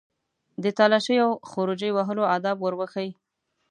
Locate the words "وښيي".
2.79-3.11